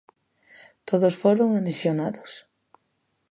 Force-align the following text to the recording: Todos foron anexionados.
Todos 0.89 1.13
foron 1.21 1.49
anexionados. 1.59 2.31